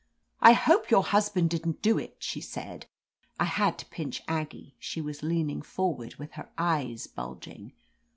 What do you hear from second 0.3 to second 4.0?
"I hope your husband didn't do it," she said. I had to